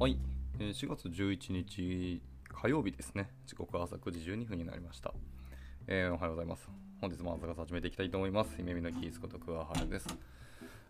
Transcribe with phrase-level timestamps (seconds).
[0.00, 0.16] はい、
[0.60, 3.30] えー4月11日火曜日ですね。
[3.46, 5.12] 時刻は朝9時12分になりました。
[5.88, 6.68] えーおはようございます。
[7.00, 8.54] 本日も朝活始めていきたいと思います。
[8.58, 10.06] 夢見のキースこと桑原です。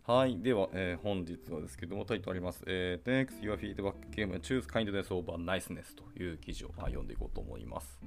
[0.06, 2.62] はい、では、えー本日はですけども、タイトルあります。
[2.66, 7.98] えー、Thanks your feedback game choose kindness over niceness という記事を、まあ、読んでいこうと思います。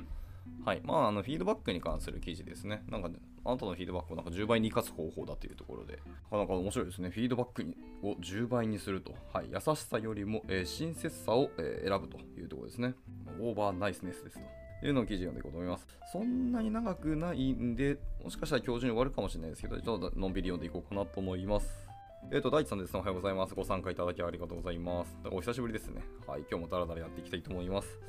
[0.65, 0.81] はい。
[0.83, 2.83] まあ、あの、フィードバックに関する記事ですね。
[2.87, 5.99] なんか、ね、あなたのフィードバックをなんか10倍に生かす方法だというところで、
[6.31, 7.09] なかなか面白いですね。
[7.09, 9.15] フィードバックにを10倍にすると。
[9.33, 9.49] はい。
[9.51, 12.93] 優しさよりも、えー親切さを、えー選ぶというところですね。
[13.39, 14.61] オーバーナイスネスですと。
[14.85, 15.87] いうのを記事読んでいこうと思います。
[16.11, 21.91] そんなに長くないんで、もしかしたら今日中に終わるかもしれないですけど、ちょっとのんびり読んでいこうかなと思います。
[22.31, 22.95] えっ、と、大地さんです。
[22.95, 23.55] おはようございます。
[23.55, 25.17] ご参加いただきありがとうございます。
[25.31, 26.01] お久しぶりですね。
[26.27, 26.41] はい。
[26.49, 27.99] 今日もダラダラやっていきたいと思います。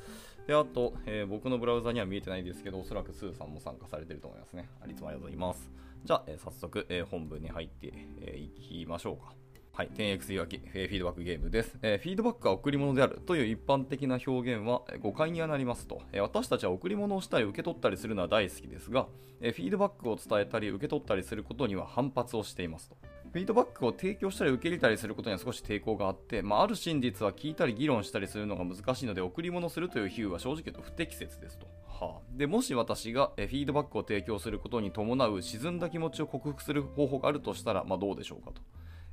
[0.47, 4.69] で、あと、えー僕のブラウザには見えてないですけど、おそらくスーさんも参加されてると思いますね。
[4.89, 5.71] いつもありがとうございます。
[6.03, 9.33] じゃあ、えー早速、えー本文に入ってい、えーきましょうか。
[9.75, 19.07] はい、10x 言い訳、えーフィードバックゲームです、えーフィードバックは贈り物であるという一般的な表現は誤解にはなりますと、えー私たちは贈り物をしたり受け取ったりするのは大好きですが、
[19.41, 22.97] えフィードバックを伝えたり受け取ったりすることには反発をしていますと。
[23.33, 31.65] フィードバックを提供したり受け入れたりすることには少し抵抗があって、まあ、ある真実は聞いたり議論したりするのが難しいので贈り物するという比喩は正直言うと不適切ですと。
[31.87, 38.61] はあ、でもし私がえフィードバックを提供することに伴う沈んだ気持ちを克服する方法があるとしたら、まあ、どうでしょうかと。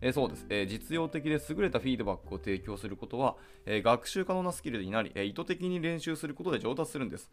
[0.03, 7.31] えそうです、え実用的で優れたフィードバックを提供することは、え学習可能なスキルになり、え意図的に練習することで上達するんです。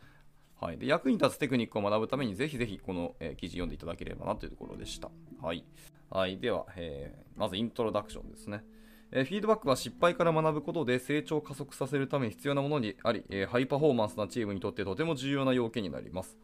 [0.59, 5.11] はい、で役に立つテクニックを学ぶためにぜひぜひこの、えー記事読んでいただければなというところでした。
[5.41, 5.63] はい、
[6.09, 8.63] はい、では、えーまずイントロダクションですね。
[9.11, 16.37] えーフィードバックは失敗から学ぶことで成長を加速させるために必要なものにあり、えーハイパフォーマンスなチームにとってとても重要な要件になります。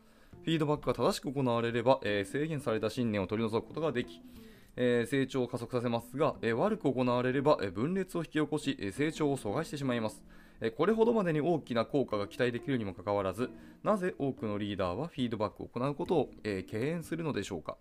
[0.44, 4.22] フィードバックが正しく行われれば、えー制限された信念を取り除くことができ、
[4.75, 10.22] えー成長を加速させますが、えー悪く行われれば、えー分裂を引き起こし、えー成長を阻害してしまいます。
[10.72, 13.50] これほどまでに大きな効果が期待できるにもかかわらず、
[13.83, 17.78] なぜ多くのリーダーはフィードバックを行うことを、えー敬遠するのでしょうか？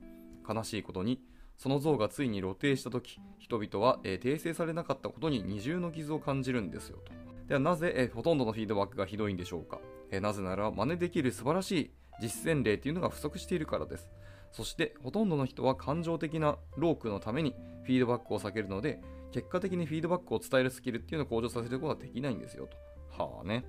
[0.49, 1.21] 悲しいことに、
[1.57, 7.13] その像がついに露呈したとき、人々は、えー訂正されなかったことに二重の傷を感じるんですよと。
[7.47, 9.79] ではなぜ、えーほとんどのフィードバックがひどいんでしょうか？
[10.11, 11.91] えーなぜなら、真似できる素晴らしい
[12.21, 14.11] 実践例というのが不足しているからです。
[14.51, 17.55] そして、ほとんどの人は感情的なロークのために
[17.85, 19.01] フィードバックを避けるので、
[19.33, 23.23] 結果的にフィードバックを伝えるスキルっていうのを向上させることはできないんですよと。
[23.23, 23.65] はあね。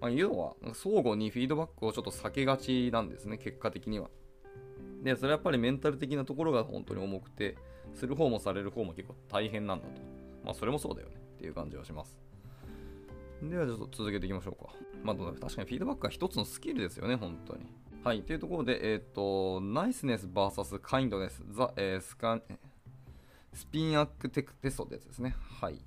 [0.00, 4.08] まあ、要は、相互にフィードバックをちょっと避けがちなんですね、結果的には。
[5.02, 7.56] で、それはやっぱりメンタル的なところが本当に重くて、
[7.94, 10.02] する方もされる方も結構大変なんだと。
[10.44, 12.18] まあ、それもそうだよねっていう感じはします。
[13.42, 14.72] では、ちょっと続けていきましょうか。
[15.02, 17.66] まあ、確かにフィードバックは一つのスキルですよね、本当に。
[18.02, 22.42] はい、というところで、えっ、と、ナイスネス VS カインドネス、ザ、えースカン、
[23.54, 25.34] スピンアックテクテストってやつですね。
[25.60, 25.78] はい。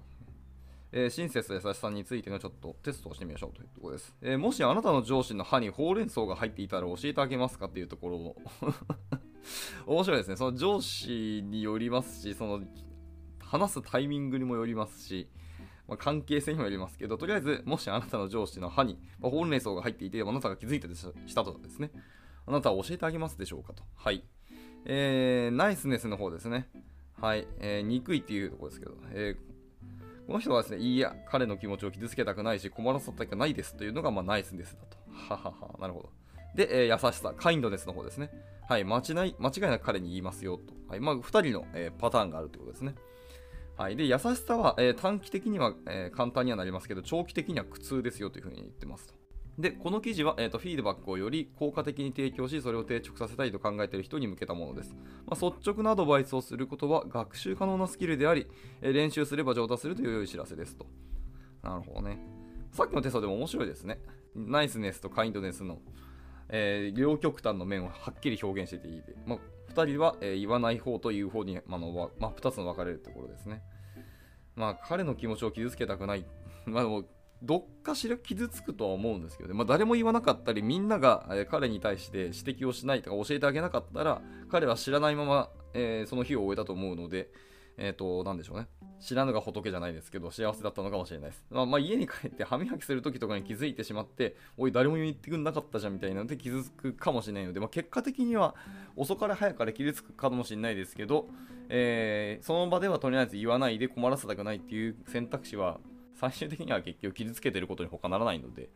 [0.91, 4.16] えー親切と優しさについてのちょっとテストをしてみましょうというところです。
[4.22, 8.38] えーもしあなたの上司の歯にほうれん草が入っていたら教えてあげますかっていうところを
[9.85, 10.35] 面白いですね。
[10.38, 12.61] その上司によりますし、その
[13.39, 15.29] 話すタイミングにもよりますし、
[15.88, 21.91] まあ、関係性にもよりますけど、とりあえず、もしあなたの上司の歯に、まあ、ほうれん草が入っていて、あなたが気づいたでししたとですね、
[22.45, 23.83] あなたは教えてあげますでしょうかと。
[23.95, 24.23] はい。
[24.85, 26.69] えー、ナイスネスの方ですね。
[27.19, 27.47] はい。
[27.59, 29.47] えー、憎いっていうところですけど、えー
[30.28, 34.97] この人はですね、いいや、彼の気持ちを傷つけたくないし、困らせたくないですというのが、まあ、ナイスネスだと。
[35.09, 36.09] ははは、なるほど。
[36.53, 38.29] で、えー優しさ、カインドネスの方ですね。
[38.67, 40.73] はい、間違い間違いなく彼に言いますよと。
[40.89, 42.95] はい、まあ、2人の、えーパターンがあるということですね。
[43.77, 49.13] はい、で、優しさは、えー短期的には、えー簡単にはなりますけど、長期的には苦痛ですよというふうに言ってますと。
[49.57, 54.95] で、この記事は、えーとフィードバックをより効果的に提供し、それを定着させたいと考えている人に向けたものです。
[55.25, 58.47] まあ、率直なアドバイスをすることは学習可能なスキルであり、
[58.81, 60.85] えー練習すれば上達するという良い知らせですと。
[61.63, 62.19] なるほどね。
[62.72, 64.00] さっきのテストでも面白いですね。
[64.35, 65.79] ナイスネスとカインドネスの、
[66.50, 69.39] えー両極端の面をはっきり表現してていいで、まあ、
[69.74, 73.63] 2人は、えー言わない方という方に、まあのまあ、2つの分かれるところですね。
[74.56, 76.25] まあ、彼の気持ちを傷つけたくない。
[76.65, 77.06] まあ、でも
[77.44, 87.30] どっかしら傷つくとは思うんですけどね、まあ、誰も言わなかったり、みんなが、彼に対して指摘をしないとか教えてあげなかったら、彼は知らないまま、えーその日を終えたと思うので、
[87.78, 88.68] えっ、と、なんでしょうね。
[89.00, 91.45] 知らぬが仏じゃないですけど、幸せだったのかもしれないです。
[91.51, 98.56] まあ、まあ、家に帰って歯磨きするときとかに気づいてしまって、おい、誰も言ってくんなかったじゃんみたいなので傷つくかもしれないので、まあ、結果的には
[98.95, 101.30] 遅かれ早かれ傷つくかもしれないですけど、
[101.69, 105.80] えーその場ではとりあえず言わないで困らせたくないっていう選択肢は、
[106.19, 108.69] 最終的には結局傷つけてることに他ならないので、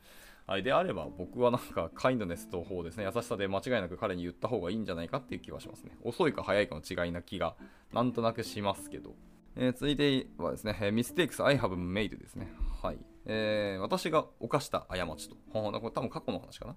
[0.48, 5.92] はい、であれば僕はなんかカインドネスと方ですね、優しさで間違いなく彼に言った方がいいんじゃないかっていう気はしますね。
[6.04, 7.56] 遅いか早いかの違いな気が
[7.94, 9.16] なんとなくしますけど。
[9.56, 12.52] えー続いてはですね、えー Mistakes I have made ですね。
[12.82, 12.98] はい。
[13.26, 15.36] えー、私が犯した過ちと。
[15.52, 16.76] これ多分過去の話かな。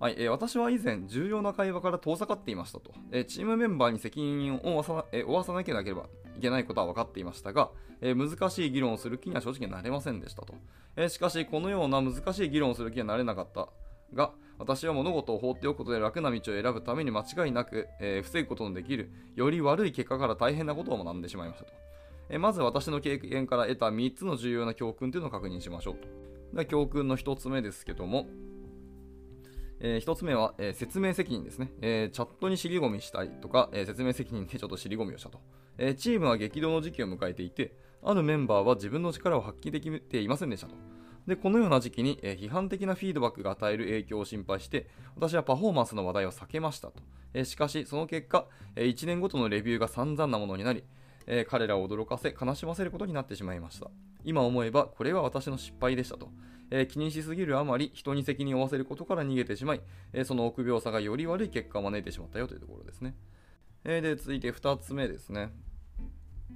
[0.00, 2.92] はい、えー、私は以前、重要な会話から遠ざかっていましたと。
[3.10, 7.70] えー、チームメンバーに責任を負わさ,、えー、負わさなければいけないことは分かっていましたが、
[8.00, 10.54] え難しい議論をする気には正直なれませんでしたと。
[10.96, 13.68] えしかし、このような難しい議論をする気にはなれなかった
[14.14, 21.72] が、私は物事を放っておくことで楽な道を選ぶために間違いなく、え防ぐことのできる、より悪い結果から大変なことを学んでしまいましたと。
[22.30, 26.08] えまず私の経験から得た3つの重要な教訓というのを確認しましょうと。
[26.56, 28.26] で教訓の1つ目ですけども、
[29.80, 35.40] えー、1つ目は、えー、説明責任ですね、えー、チャットに尻込みしたりとか、え説明責任でちょっと尻込みをしたと、
[35.78, 40.74] えチームは激動の時期を迎えていて、あるメンバーは自分の力を発揮できていませんでしたと。
[41.26, 47.02] でこのような時期に、え批判的なフィードバックが与える影響を心配して私はパフォーマンスの話題を避けましたと、
[47.34, 48.46] えしかしその結果、
[48.76, 50.84] え1年ごとのレビューが散々なものになり、
[51.26, 53.90] え彼らを驚かせ悲しませることになってしまいました
[54.24, 56.30] 今思えばこれは私の失敗でしたと
[56.70, 59.80] え、気にしすぎるあまり人に責任を負わせることから逃げてしまい、
[60.12, 63.14] え、その臆病さがより悪い結果を招いてしまったよというところですね。
[63.84, 65.50] え、で続いて2つ目ですね、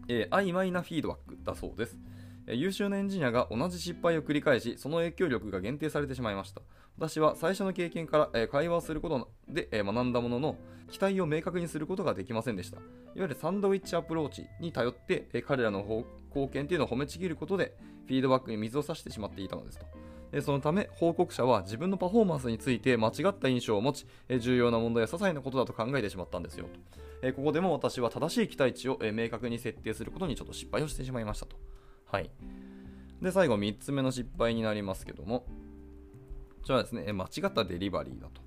[0.09, 1.99] え曖昧なフィードバックだそうです。
[2.49, 6.63] 優秀なエンジニアが同じ失敗を繰り返し、その影響力が限定されてしまいました。
[6.97, 10.57] 私は最初の経験から、会話をすることで、学んだものの、
[10.91, 12.79] 期待を明確にすることができませんでした。
[12.79, 12.85] いわ
[13.15, 17.77] ゆるサンドウィッチアプローチに頼って、彼らの貢献というのを褒めちぎることで、
[18.07, 19.87] フィードバックに水を差してしまっていたのですと。
[20.41, 24.07] そのため報告者は自分のパフォーマンスについて間違った印象を持ち
[24.41, 26.67] 重要な問題や些細なことだと考えてしまったんですよ。
[27.23, 31.57] とここでも私は正しい期待値を明確に設定することにちょっと失敗をしてしまいましたと。
[32.07, 32.31] はい。
[33.21, 35.47] で最後3つ目の失敗になりますけども。
[36.63, 38.42] こちらはですね間違ったデリバリーだと。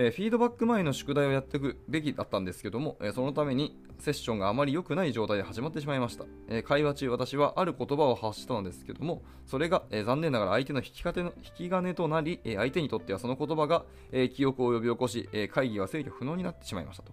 [0.00, 6.24] えフィードバック前の宿題をやっていくべきだったんですけども、えそのためにセッションがあまり良くない状態で始まってしまいました。
[6.48, 17.10] え会話中私はある言葉を発したのですけども、それが、え残念ながら相手の引き金の引き金となり、え相手にとってはその言葉が、え記憶を呼び起こし、え会議は制御不能になってしまいましたと。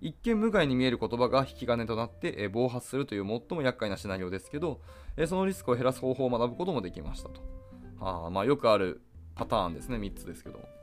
[0.00, 4.80] 一見無害に見える言葉が引き金となって、え暴発するという最も厄介なシナリオですけど、
[5.16, 7.40] えそのリスクを減らす方法を学ぶこともできましたと。
[8.00, 9.00] はあ、まあ、よくある
[9.36, 10.75] パターンですね、3つですけども。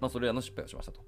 [0.00, 1.00] まあ、それらの失敗をしましたと。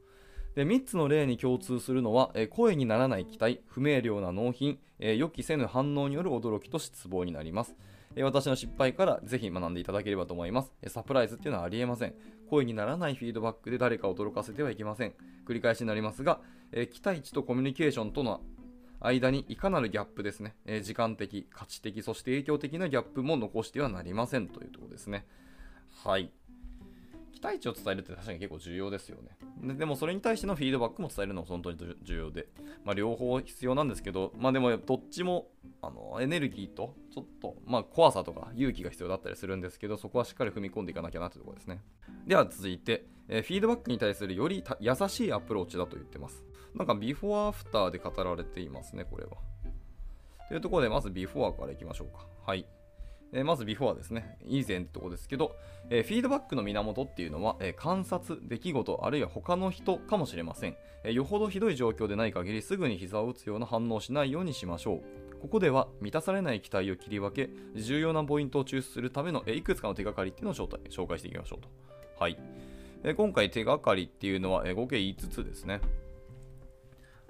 [0.54, 7.74] で3つの例に共通するのは、え声にならない期待、不明瞭な納品、え予期せぬ反応による驚きと失望になります。
[8.14, 10.72] え私の失敗からぜひ学んでいただければと思います。
[10.82, 12.14] えサプライズっていうのはありえません。
[12.50, 15.14] 声にならないフィードバックで誰かを驚かせてはいけません。
[15.46, 16.40] 繰り返しになりますが、
[16.72, 18.42] え期待値とコミュニケーションとの
[19.00, 25.26] 間にいかなるギャップですね、え時間的、価値的、そして影響的なギャップも残してはなりませんというところですね。
[26.04, 26.30] はい。
[27.42, 29.74] 期待値を伝えるって確かに結構重要ですよねで。
[29.74, 32.46] でもそれに対してのフィードバックも伝えるのも本当に重要で、
[32.84, 35.48] まあ、両方必要なんですけど、まあでもどっちも
[35.82, 41.82] あのエネルギーとちょっと、まあ、怖さとか勇気が必要だったりするんですけど、そこはしっかり踏み込んでいかなきゃなというところですね。
[42.26, 46.44] では続いて、えー、フィードバックに対するより優しいアプローチだと言ってます。
[46.74, 49.32] なんかビフォーアフターで語られていますね、これは。
[50.48, 52.26] というところで、まずビフォーからいきましょうか。
[52.46, 52.66] はい。
[53.32, 54.36] えまずビフォーですね。
[54.46, 55.56] 以前ってとこですけど、
[55.88, 65.02] え、フィードバックの源っていうのは、え、観察、出来事、あるいは他の人かもしれません、え、よほどひどい状況でない限りすぐに膝を打つような反応をしないようにしましょう。
[65.40, 71.68] ここでは満たされない期待を切り分け、重要なポイントを抽出するための、えいくつかの手がかりっていうのを紹介していきましょうと。
[72.18, 72.38] はい。
[73.02, 75.80] え今回手がかりっていうのは、え合計5つですね。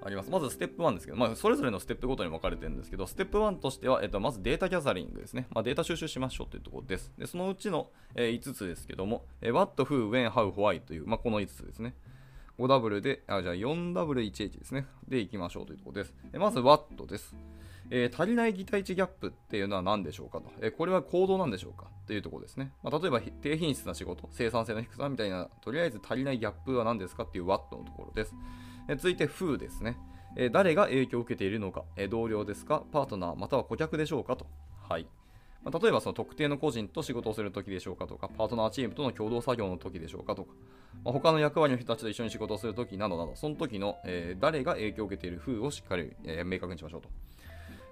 [0.04, 0.30] あります。
[0.30, 5.46] まずステップ1ですけど、まあ、それぞれのステップごとに分かれてるんですけど、ステップ1としては、えっと、まず data gathering ですね。
[5.50, 7.12] まあ、データ収集しましょうというところです。
[7.18, 11.94] で、そのうちの、えー、5つですけども、えー、what, who, when, how, why という、まあ、この5つですね。
[12.58, 14.86] 5W で、あ、じゃあ 4W1H ですね。
[15.08, 16.14] で、いきましょうというところです。
[16.32, 17.34] えまず what です。
[17.90, 22.72] えー、足りない擬態値ギャップっていうのは何でしょうかと、えー、これは行動なんでしょうかというところですね。
[22.82, 28.34] まあ、例えば低品質な仕事、生産性の低さみたいな、とりあえず足りないギャップは何ですかっていう what のところです。
[28.88, 29.96] え、続いて who ですね。
[30.36, 34.46] え誰が影響を受けているのか、え同僚ですか、パートナー、または顧客でしょうかと。
[34.88, 35.06] はい
[35.64, 40.52] ま、例えばその特定の個人と仕事をするときでしょうかとか、パートナーチームとの共同作業のときでしょうかとか、
[41.04, 47.08] まあ、他の役割の人たちと一緒に仕事をするときなどなど、その時の、えー、誰が影響を受けている風をしっかり、えー、明確にしましょうと。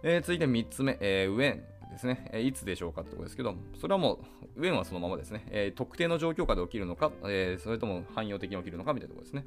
[0.02, 1.60] えー、続いて3つ目、えー、when
[1.92, 4.20] ですね、え、いつでしょうかってところですけど、それはも
[4.56, 9.44] う、when はそのままですね、え、特定の状況下で起きるのか、え、それとも汎用的に起きるのかみたいなところですね。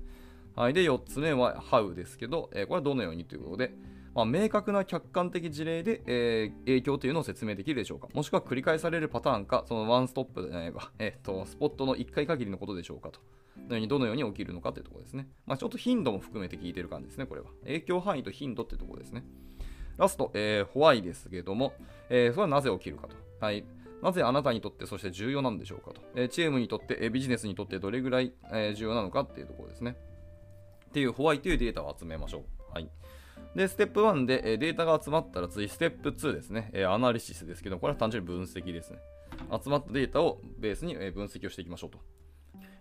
[0.56, 3.74] はい、で、4つ目は How ですけど、えー、これはどのようにということで、
[4.14, 13.20] まあ、明確な客観的事例で、えー、影響というのを説明できるでしょうかもしくは繰り返されるパターンか、そのワンストップであれば、えーと、スポットの1回限りのことでしょうかと。
[13.68, 15.28] のようにどのように起きるのかというところですね。
[15.46, 17.48] まあ、ちょっと頻度も含めて聞いてる感じですね、これは。
[17.64, 19.24] 影響範囲と頻度っていうところですね。
[19.98, 21.74] ラスト、えー、ホワイですけども、
[22.10, 23.16] えー、それはなぜ起きるかと。
[23.40, 23.66] はい。
[24.02, 26.02] なぜあなたにとってそして重要なんでしょうかと。
[26.16, 29.96] えチームにとって、えビジネスにとってどれぐらい、え重要なのかっていうところですね。
[30.94, 32.72] っていうホワイトいうデータを集めましょう。
[32.72, 32.88] はい。
[33.56, 36.72] で、ステップ1でデータが集まったら次、ステップ2ですね。
[36.88, 39.00] アナリシスですけど、これは単純に分析ですね。
[39.52, 42.00] 集まったデータをベースに分析をしていきましょうと。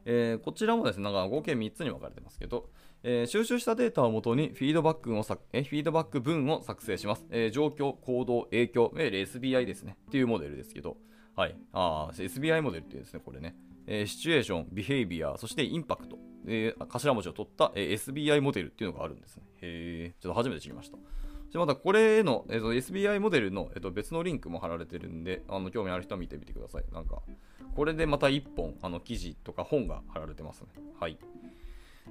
[0.05, 2.69] えー、こちらもですね、なんか合計3つに分かれてますけど、
[3.03, 7.25] えー、収集したデータをもとにフィードバックをさ、えー、フィードバック文を作成します。
[7.31, 9.97] え、状況、行動、影響、いわゆる SBI ですね。
[10.09, 10.99] っていうモデルですけど、
[11.35, 11.57] はい。
[11.73, 13.57] あ SBI モデルっていうですね、これね。
[13.87, 19.43] え、シチュエーション、ビヘイビア、そしてインパクト、えー、頭文字を取った、え、SBI モデルっていうのがあるんですね。
[19.61, 20.99] へちょっと初めて知りました。
[21.51, 26.85] じゃまたこれの、えー、と SBI モデルの、えー、と別のリンクも貼られてるんで、あの興味ある人は見てみてください。
[26.93, 27.23] なんか、
[27.77, 30.69] これでまた1本、あの記事とか本が貼られてますね。
[30.99, 31.19] はい。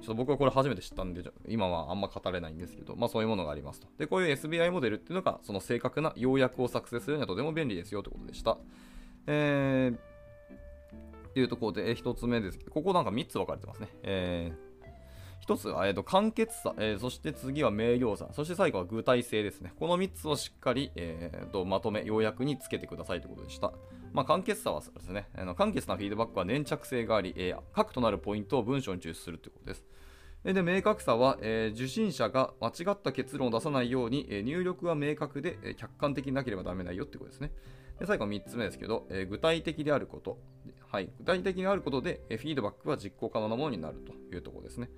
[0.00, 3.88] ょっと僕はこれ初めて知ったんで、今はあんま語れないんですけど、まあそういうものがありますと。
[3.98, 8.58] で、こういう SBI モデルっていうのが、その正確な要約を作成するにはとても便利ですよということでした。
[9.26, 10.11] えー、
[11.32, 13.88] っていうところで、え、1つ目です、ここなんか3つ分かれてますね。
[14.02, 14.72] えー
[15.46, 19.72] 1つは、えーと、簡潔さ、えー、そして次は明瞭さ、そして最後は具体性ですね。
[19.76, 23.72] この3つをしっかり、えーと、まとめ、要約につけてくださいということでした。
[24.12, 29.84] まあ、簡潔さはですね、あの簡潔なフィードバックは粘着性があり、えー、核となるポイントを文章に抽出するということです。
[30.44, 37.50] で、明確さは、えー、受信者が間違った結論を出さないように、えー、入力は明確で、えー、客観的になければダメないよってことですね。
[37.98, 40.38] で最後3つ目ですけど、え具体的であること。
[40.92, 44.90] はい、具体的であることで、フィードバックは実行可能なものになるというところですね。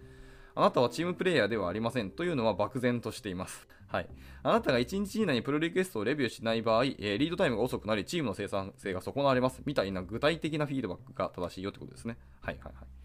[0.57, 3.69] あなたはチームプレイヤーではありませんというのは漠然としています。
[3.87, 4.09] はい。
[4.43, 9.63] あなたが1日以内にプロリクエストをレビューしない場合、え、リードタイムが遅くなり、チームの生産性が損なわれます。
[9.67, 12.17] みたいな具体的なフィードバックが正しいよってことですね。
[12.41, 13.05] はいはいはい。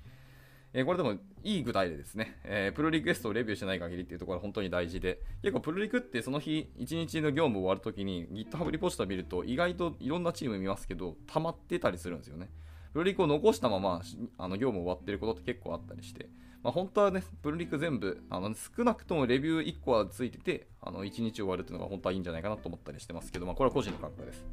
[0.74, 12.50] えー、これでもいい具体でですね、えー、プロリクエストをレビューしない限りっていうところは本当に大事で、結構プロリクってその日、1日の業務を終わるときに GitHub リポジトを見ると意外といろんなチーム見ますけど、溜まってたりするんですよね。
[12.94, 14.02] プロリクを残したまま
[14.38, 16.30] あの業務終わってることって結構あったりして、
[16.64, 24.46] まあ、本当はね、プルリク全部、あの少なくともレビュー1個はついてて、あの1日終わるっていうのが本当はいいんじゃないかなと思ったりしてますけど、まあ、これは個人の感覚です。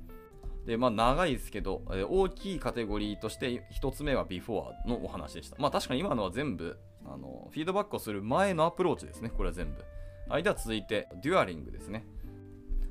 [0.66, 5.56] で、まあ、長いですけど、え大きいカテゴリーとして、1つ目はビフォーのお話でした。
[5.58, 9.30] まあ、確かに今のは全部、あのフィードバックをする前のアプローチですね。
[9.30, 9.84] これは全部。
[10.28, 12.04] はい、では続いて、 during ですね。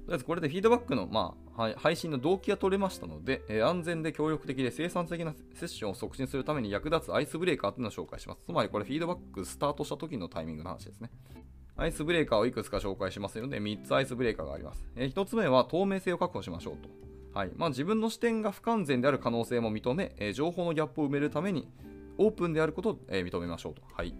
[0.06, 8.42] とりあえずこれでフィードバックの、ま、はい、配信の動機が取れましたので、えー、安全で協力的で生産的なセッションを促進するために役立つアイスブレーカーというのを紹介します。
[8.46, 11.10] つまりこれフィードバックスタートした時のタイミングの話ですね。
[11.78, 14.86] アイスブレーカーをいくつか紹介しますので、3つアイスブレーカーがあります。
[14.96, 16.90] えー、1つ目は透明性を確保しましょうと。
[17.38, 21.68] はいまあ、自分の視点が不完全である可能性も認め、えー、情報のギャップを埋めるために
[22.18, 23.82] オープンであることを、え、認めましょうと。
[23.94, 24.16] はい、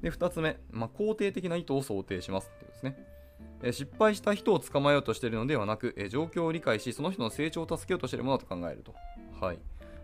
[0.00, 3.15] で2つ目、まあ、肯定的な意図を想定しますということですね。
[3.64, 8.94] 失敗した人を捕まえようとしているのではなく、状況を理解し、その人の成長を助けようとしているものだと考えると。
[9.40, 9.58] はい。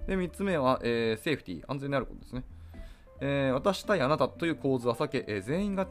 [0.06, 2.44] で、3つ目は、えー、セーフティー、安全であることですね。
[3.20, 5.86] えー、私対あなたという構図は避け、えー、全員が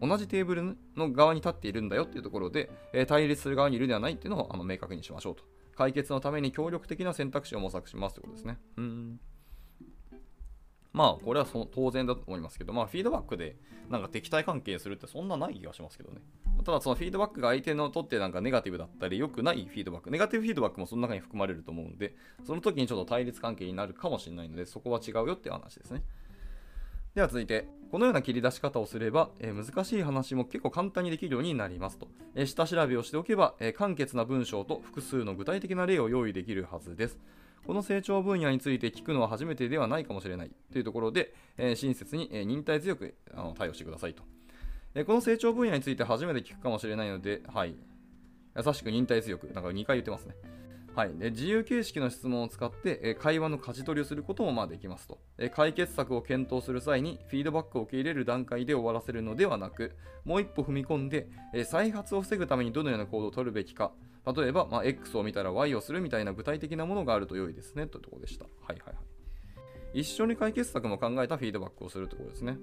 [0.00, 5.44] 同じテーブルの側に立っているんだよっていうところで、え、対立する側にいるではないっていうのをあの明確にしましょうと。
[5.76, 8.58] 解決のために協力的な選択肢を模索しますということですね。
[8.76, 9.20] うん
[10.92, 13.56] まあ、これはその当然だと思いますけど、まあ、フィードバックで
[13.88, 16.20] なんか敵対関係するってそんなない気がしますけどね。
[16.64, 22.14] ただ、そのフィードバックが相手のとってなんかネガティブだったり、良くないフィードバック、ネガティブフィードバックもその中に含まれると思うんで、
[22.46, 26.02] その時にちょっと対立関係になるかもしれないので、そこは違うよっていう話ですね。
[27.14, 32.08] では続いて、このような切り出し方をすれば、えー、難しい話も結構簡単にできるようになりますと。
[32.34, 37.18] えー、下調べをしておけば、えー、簡潔な文章と複数の具体的な例を用意できるはずです。
[37.66, 44.22] この成長分野について聞くのは初めてではないかもしれないというところで、え、親切に、え、忍耐強くあの対応してくださいと、
[44.94, 47.76] え、この成長分野について初めて聞くかもしれないので、はい、
[48.56, 50.34] 優しく忍耐強く、なんか2回言ってますね。
[50.94, 63.92] はい、で自由形式の質問を使って、え会話の舵取りをすることもまあできますと、え解決策を検討する際にフィードバックを受け入れる段階で終わらせるのではなくもう一歩踏み込んで、え再発を防ぐためにどのような行動を取るべきか。
[64.24, 68.44] 例えば、まあ、X を見たら Y をするみたいな具体的なものがあると良いですねというところでした。
[68.44, 70.00] はいはいはい。
[70.00, 72.56] 一緒に解決策も考えたフィードバックをするところですね。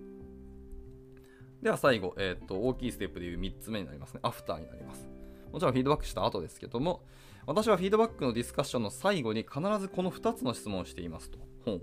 [1.62, 4.22] では最後、えー、っと大きいステップでいう3つ目になりますね。
[4.24, 5.08] アフターになります。
[5.52, 7.04] もちろんフィードバックした後ですけども、
[7.46, 11.40] 私はフィードバックのディスカッションの最後に必ずこの2つの質問をしていますと。
[11.66, 11.82] ほう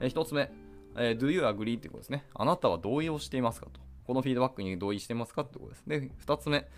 [0.00, 0.52] えー、1つ目、
[0.96, 1.78] えー、Do you agree?
[1.78, 2.24] ってことですね。
[2.34, 3.80] あなたは同意をしていますかと。
[4.06, 5.84] このフィードバックに同意していますかってことです。
[5.86, 6.68] で、2つ目、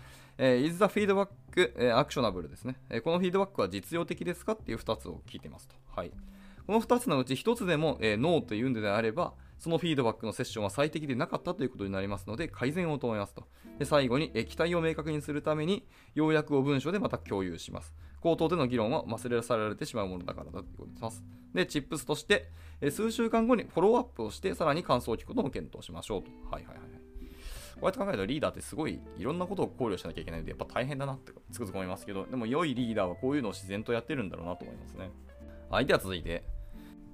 [0.43, 5.75] え、is the feedback、え、actionable ですね、え、このフィードバックは実用的ですかっていう2つを聞いてますと。
[5.95, 6.11] はい。
[6.65, 13.47] この2つのうち1つでも、えー、ノーというんであれば、そのフィードバックのセッションは最適でなかったということになりますので、改善を求めますと。
[13.77, 17.93] で最後に、え期待を明確にするために、要約を文章でまた共有します。
[18.19, 21.23] 口頭での議論は忘れ去られてしまうものだからだということにします。
[21.53, 22.49] で、チップスとして、
[22.81, 26.31] え数週間後にフォローアップをして、さらに感想を聞くことも検討しましょうと。
[26.49, 27.00] はいはいはい。
[27.81, 35.09] こうやって考えるとリーダーってすごいいろんなことを考慮しなきゃいけないので、やっぱ大変だなってつくづく思いますけど、でも良いリーダーはこういうのを自然とやってるんだろうなと思いますね。
[35.69, 36.43] はい、では続いて、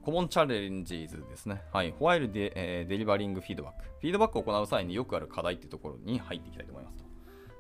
[0.01, 1.61] コモンチャレンジーズですね。
[1.73, 1.91] はい。
[1.91, 3.83] ホワイルで、えー、デリバリングフィードバック。
[3.83, 7.03] フィードバックを行う際によくある課題っていうところに入っていきたいと思いますと。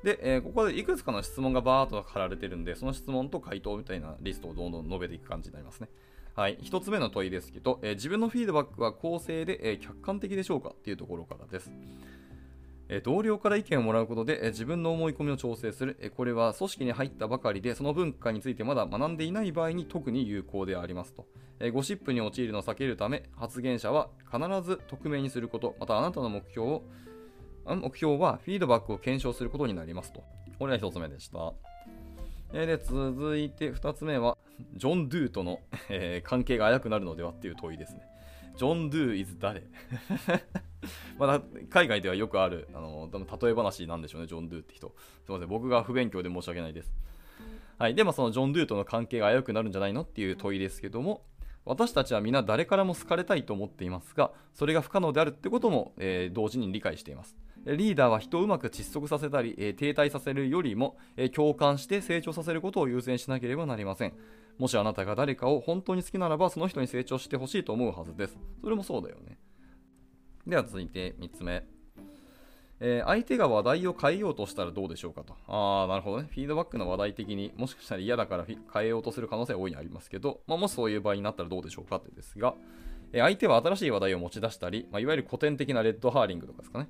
[0.03, 5.89] で、えー、ここでいくつかの質問がバーっと貼られてるんで、その質問と回答みたいなリストをどんどん述べていく感じになりますね。
[6.35, 6.57] はい。
[6.61, 11.69] 一つ目の問いですけど、えー、自分のフィードバックは公正で、え、客観的でしょうかっていうところからです。
[13.03, 21.25] 同僚から意見をもらうことで、自分の思い込みを調整する、これは組織に入ったばかりでその文化についてまだ学んでいない場合に特に有効でありますと、
[21.73, 26.83] ゴシップに陥るのを避けるため発言者は必ず匿名にすることまたあなたの目標を
[27.65, 30.23] 目標はフィードバックを検証することになりますと。
[30.57, 31.53] これが1つ目でした、
[32.53, 34.37] で続いて2つ目は
[34.75, 35.59] ジョン・ドゥとの、
[36.23, 38.01] 関係が危くなるのではっていう問いですね。
[38.57, 39.63] ジョン・ドゥ is 誰？
[41.17, 44.93] まだ海外ではよくある、あの、例え話なんでしょうね、ジョン・ドゥって人。
[45.25, 46.91] すいません、僕が不勉強で申し訳ないです。
[47.77, 47.95] はい。
[47.95, 51.23] で、もそのジョン・ドゥとの関係が危うくなるんじゃないのっていう問いですけども、
[51.65, 57.35] 私たちは皆誰からも好かれたいと思っていますが、それが不可能であるってことも、えー、同時に理解しています。
[57.65, 64.13] リーダーは人をうまく窒息させたり、えー、停滞させるよりも、えー、共感して成長させることを優先しなければなりません。
[64.57, 68.37] もしあなたが誰かを本当に好きならば、その人に成長してほしいと思うはずです。
[68.61, 69.37] それもそうだよね。
[70.47, 71.63] では続いて3つ目。
[72.79, 75.35] えー、相手が話題を変えようとしたらどうでしょうかと。
[75.47, 76.29] ああ、なるほどね。
[76.31, 82.53] フィードバックの話題的にもしかしたら嫌だから変えようとする可能性は大いにありますけど、まあ、もしそういう場合になったらどうでしょうかってですが、
[83.13, 86.87] えー、相手は新しい話題を持ち出したり、まあ、いわゆる古典的なレッドハーリングとかですかね。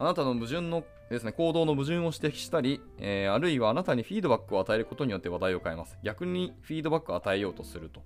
[0.00, 5.98] あなたの矛盾のですね、行動の矛盾を指摘したり、えー、あるいはあなたにフィードバックを与えることによって話題を変えます。
[6.02, 8.02] 逆にフィードバックを与えようとすると。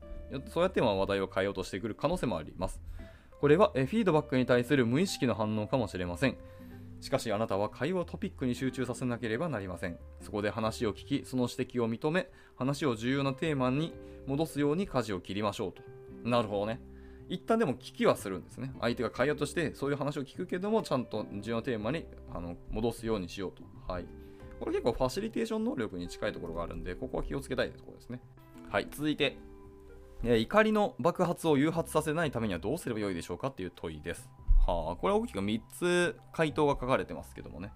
[0.48, 2.80] そうやって話題を変えようとしてくる可能性もあります。
[3.40, 6.36] これはフィードバックに対する無意識の反応かもしれません。
[7.00, 9.96] しかしあなたは会話をトピックに集中させなければなりません。
[10.20, 13.94] そこで話を聞き、その指摘を認め、話を重要なテーマに
[14.26, 15.82] 戻すように舵を切りましょうと。
[16.28, 16.80] なるほどね。
[17.28, 18.72] 一旦でも聞きはするんですね。
[18.80, 23.62] 相手が会話としてそういう話を聞くけども、ちゃんと重要なテーマにあの戻すようにしようと。
[23.92, 24.06] はい。
[24.60, 28.20] これ結構ファシリテーション能力に近いところがあるんで、ここは気をつけたいところですね。
[28.70, 28.88] はい。
[28.90, 29.36] 続いて、
[30.22, 34.28] え怒りの爆発を誘発させないためにはどうすればよいでしょうかっていう問いです。
[34.66, 37.72] はあ、これは大きく3つ回答が書かれてますけどもね。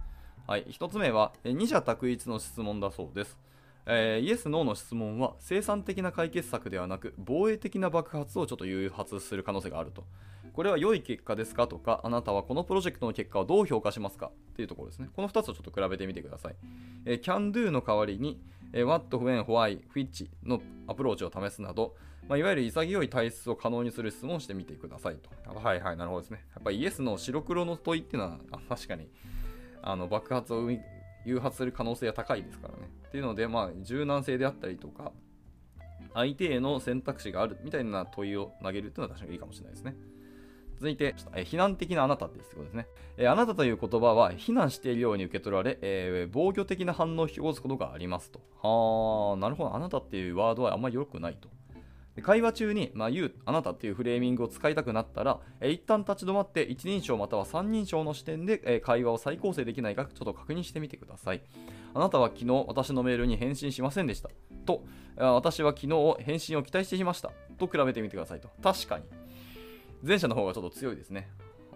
[0.47, 3.39] はい、1つ目は、二者択一の質問だそうです。
[3.91, 10.05] えー、イエス・ノーの質問は生産的な解決策ではなく防衛的な爆発をちょっと誘発する可能性があると。
[10.53, 14.27] これは良い結果ですかとか、あなたはこのプロジェクトの結果をどう評価しますか？
[14.27, 15.09] っていうところですね。
[15.15, 16.57] この2つをちょっと比べてみてください。
[17.07, 18.41] えー、can do の代わりに、
[18.75, 21.95] えー、what, when, why, which のアプローチを試すなど、
[22.29, 25.31] まあ、いわゆる潔い体質を可能にする質問をしてみてくださいと。
[25.51, 26.45] はいはい、なるほどですね。
[26.55, 29.09] やっぱりイエスの白黒の問いっていうのは、確かに
[29.81, 30.69] あの爆発を
[31.29, 32.91] 誘発する可能性が高いですからね。
[33.09, 35.13] っていうので、まあ、柔軟性であったりとか、
[36.15, 39.95] 相手への選択肢があるみたいな問いを投げるっていうのは確かにいいかもしれないですね。
[40.77, 42.87] 続いて、え非難的なあなたってことですね、
[43.17, 48.41] えあなたという言葉は非難しているように受け取られ、えー、防御的な反応を表すことがありますと。
[48.63, 49.75] はあ、なるほど。
[49.75, 51.49] あなたっていうワードはあんまり良くないと。
[52.23, 61.43] 会話中に、まあ、言う、あなたっていうフレーミングを使いたくなったら、えー、一旦立ち止まって一人称または三人称の視点で、えー、会話を再構成できないかちょっと確認してみてください。
[61.95, 64.31] あなたは昨日私のメールに返信しませんでした。
[64.67, 64.85] と、
[65.17, 67.33] 私は昨日返信を期待していました。
[67.59, 68.49] と比べてみてくださいと。
[68.63, 69.05] 確かに。
[70.03, 71.29] 前者の方がちょっと強いですね。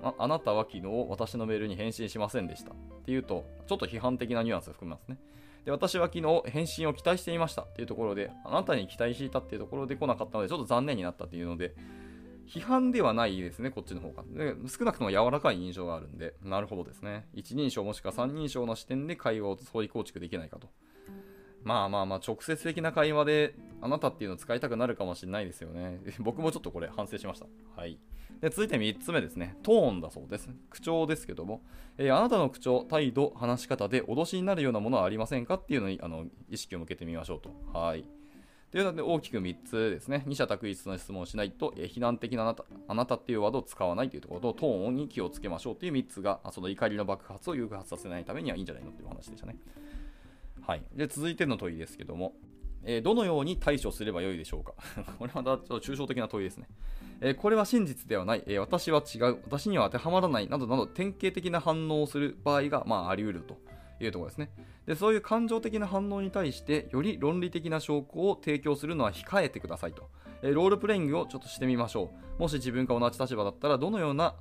[0.03, 2.73] ああなたは昨日私のメールに返信しませんでした。
[2.73, 2.75] っ
[3.05, 5.19] ていうと、ちょっと批判的なニュアンスを含みますね。
[5.65, 11.75] で、私は昨日返信を期待していましたっていうところで、あなたに期待していたっていうところで来なかったので、ちょっと残念になったっていうので、
[12.49, 14.25] 批判ではないですね、こっちの方が。
[14.25, 17.27] で少なくとも柔らかい印象があるんで、なるほどですね。
[17.33, 20.69] 一人称もしくは三人称の視点で会話を創意構築できないかと。
[21.65, 26.01] まあまあまあ、直接的な会話で、あなたっていうのを使いたくなるかもしれないですよね。
[26.21, 27.47] 僕もちょっとこれ反省しました。
[27.77, 27.99] はい。
[28.41, 29.57] で続いて3つ目ですね。
[29.63, 30.51] トーンだそうです。
[30.71, 31.63] 口調ですけども、
[31.99, 35.55] えー、あなたの口調、態度、話し方で脅しになるようなものはありませんか？
[35.55, 37.51] っていうのにあの意識を向けてみましょうと。
[37.73, 38.05] はい。
[38.71, 40.23] というので大きく3つですね。
[40.27, 49.57] 二者択一の質問をしないと、えー、非難的なあなたあなたっていうワードを使わないというところと、トーンに気をつけましょうという3つが、その怒りの爆発を誘発させないためにはいいんじゃないのっていう話でしたね。
[50.63, 50.83] はい。
[50.95, 52.35] で、続いての問いですけども、
[52.85, 54.75] えーどのように対処すればよいでしょうか？
[55.19, 56.69] これはまたちょっと抽象的な問いですね。
[57.21, 63.57] えーこれは真実ではない、えー私は違う、私には当てはまらないなどなど典型的な反応をする場合が、まあ、あり得ると
[64.03, 64.51] いうところですね
[64.87, 64.95] で。
[64.97, 70.09] そういう感情的な反応に対して、より論理的な証拠を提供するのは控えてくださいと。
[70.43, 72.41] えーロールプレイングをちょっとしてみましょう。
[72.41, 74.35] もし自分が同じ立場だったら、どのような、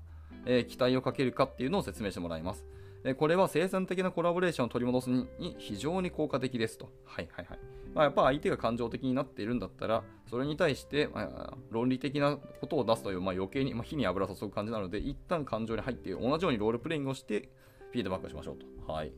[0.47, 2.65] え期待をかけるかっていうのを説明してもらいます。
[3.17, 6.89] これは生産的なコラボレーションを取り戻すに非常に効果的ですと。
[7.05, 7.59] はいはいはい。
[7.95, 17.49] まあ、やっぱ相手が感情的になっているんだったら、それに対して、まあ、論理的なことを出すという、まあ、余計に、まあ、火に油を注ぐ感じなので、一旦感情に入って、同じようにロールプレイングをして、
[17.91, 18.91] フィードバックしましょうと。
[18.91, 19.11] はい。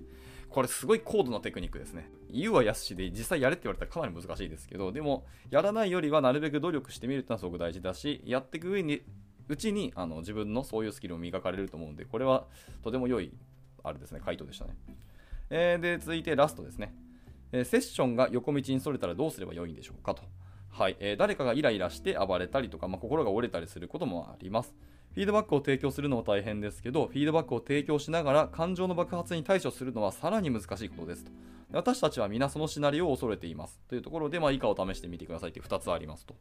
[0.49, 2.11] これすごい高度なテクニックですね。
[2.31, 9.01] 言うは安しで実際やれって言われたらかなり難しいですけど、でも、やらないよりはなるべく努力してみるってのはすごく大事だし、やっていく上に、
[9.49, 12.45] うちにあの自分のそういうスキルを磨かれると思うんで、これは
[12.83, 13.33] とても良い、
[13.83, 14.75] あれですね、回答でしたね。
[15.49, 16.93] えーで、続いてラストですね。
[17.51, 20.23] えセッションが横道にそれたらどうすればよいんでしょうかと。
[20.69, 24.73] はい、えー誰かがイライラして暴れたりとか、まあ、心が折れたりすることもあります。
[25.13, 31.31] フィードバックを提供するのも大変ですけど、フィードバックを提供しながら感情の爆発に対処するのはさらに難しいことですと。
[31.71, 33.79] 私たちは皆そのシナリオを恐れています。
[33.87, 36.35] というところで、まあ、以下を試してみてくださいという2つありますと。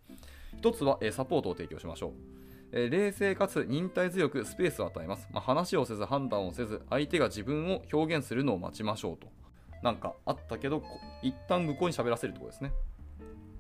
[0.63, 2.42] 1つは、えーサポートを提供しましょう。
[2.73, 5.29] えー冷静かつ忍耐強くスペースを与えます。
[5.31, 9.29] まあ、話をせず判断をせず、相手が自分を表現するのを待ちましょうと。
[9.83, 10.83] なんかあったけど、
[11.23, 12.73] 一旦向こうに喋らせるところですね。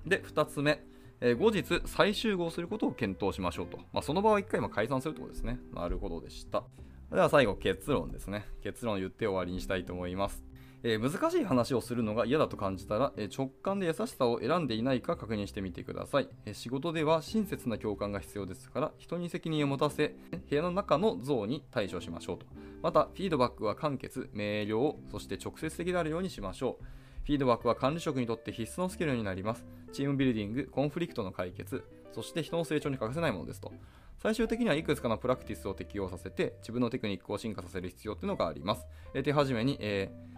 [0.07, 0.83] で、2つ目、
[1.21, 3.79] えー後日再集合することを検討しましょうと。
[3.93, 5.59] まあ、その場は1回も解散するところですね。
[5.75, 6.65] なるほどでした。
[7.11, 8.47] では最後、結論ですね。
[8.63, 10.43] 結論言って終わりにしたいと思います。
[10.85, 20.15] えー難しい話をするのが嫌だと感じたら、えー直感で優しさを選んでいないか確認してみてください、えー仕事では親切な共感が必要ですから人に責任を持たせ
[20.51, 22.47] 部屋の中の像に対処しましょうと。
[22.83, 26.85] またフィードバックは簡潔明瞭そして直接的であるようにしましょう。
[27.25, 29.65] フィードバックは管理職にとって必須のスキルになります。
[29.93, 33.73] チームビルディングコンフリクトの解決そして人の成長に欠かせないものですと。
[34.19, 38.87] 最終的にはいくつかのプラクティスを適用させて自分のテクニックを進化させる必要っていうのがあります。
[39.15, 40.32] え手始めに、えー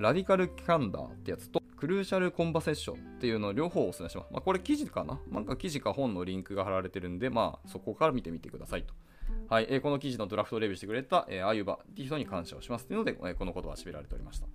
[0.00, 4.32] ラディカルキャンダーってやつとクルーシャルコンバセッションっていうのを両方お勧めします。
[4.32, 5.20] まあ、これ記事かな？
[5.30, 8.94] なんか記事か本のリンクが貼られてるんで、まあそこから見てみてくださいと。
[9.50, 14.46] はい、えーこの記事のドラフトレビューしてくれた、えー、あゆばっていう人に感謝をしますというので、えーこのことは締められておりました。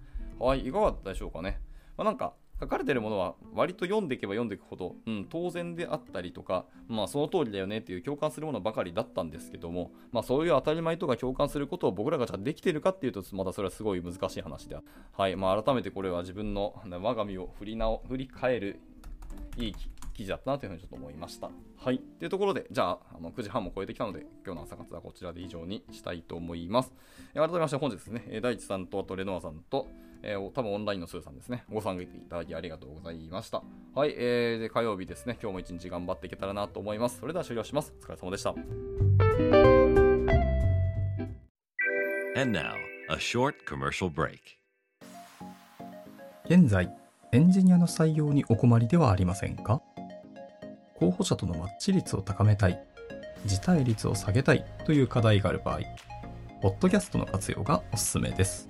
[0.44, 1.60] はい、いかがだったでしょうかね？
[1.96, 18.80] まあ、なんか書かれてるものは割と読んでいけば読んでいくほど、うん、当然であったりとか、まあその通りだよねっていう共感するものばかりだったんですけども、まあそういう当たり前とか共感することを僕らがじゃあできてるかっていうと、またそれはすごい難しい話であはい、まあ改めてこれは自分の我が身を振り直振り返る
[19.58, 19.76] いい
[20.16, 21.50] 記事だったなというふうにちょっと思いました。
[21.78, 22.00] はい。
[22.20, 26.94] というところで、じゃあ、あの9時半も超えてきたので、今日の朝活はこちらで以上にしたいと思います。
[27.34, 29.88] 改めまして本日ですね、大地さんと、あとレノアさんと、
[30.24, 33.62] えーお多分オンラインのスーさんですね、ご参加いただきありがとうございました。
[33.94, 37.20] はい、えー、で火曜日ですね、今日も一日頑張っていけたらなと思います。
[37.20, 37.94] それでは終了します。
[38.02, 38.56] お疲れ様でした。
[42.38, 42.74] And now,
[43.10, 44.40] a short commercial break.
[46.46, 46.94] 現在、
[47.32, 49.82] エンジニアの採用にお困りではありませんか？
[50.96, 52.80] 候補者とのマッチ率を高めたい、
[53.46, 55.80] 辞退率を下げたいという課題がある場合、
[56.62, 58.70] ポッドキャストの活用がおすすめです。